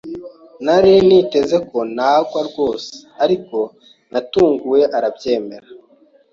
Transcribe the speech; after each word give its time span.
Nari 0.65 0.93
niteze 1.07 1.57
ko 1.69 1.77
nangwa 1.95 2.39
rwose, 2.49 2.91
ariko 3.23 3.57
natunguwe 4.11 4.79
arabyemera. 4.97 5.67